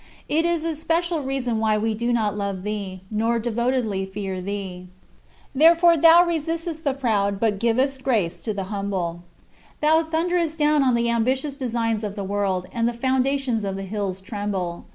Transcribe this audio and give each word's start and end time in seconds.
It 0.27 0.45
is 0.45 0.65
a 0.65 0.73
special 0.73 1.21
reason 1.21 1.59
why 1.59 1.77
we 1.77 1.93
do 1.93 2.11
not 2.11 2.35
love 2.35 2.63
thee, 2.63 3.01
nor 3.11 3.37
devotedly 3.37 4.03
fear 4.07 4.41
thee. 4.41 4.87
Therefore 5.53 5.95
"thou 5.95 6.25
resistest 6.25 6.81
the 6.81 6.95
proud 6.95 7.39
but 7.39 7.59
givest 7.59 8.01
grace 8.03 8.39
to 8.39 8.51
the 8.51 8.63
humble." 8.73 9.21
Thou 9.79 10.01
thunderest 10.01 10.57
down 10.57 10.81
on 10.81 10.95
the 10.95 11.11
ambitious 11.11 11.53
designs 11.53 12.03
of 12.03 12.15
the 12.15 12.23
world, 12.23 12.65
and 12.71 12.89
"the 12.89 12.93
foundations 12.95 13.63
of 13.63 13.75
the 13.75 13.83
hills" 13.85 14.21
tremble. 14.21 14.85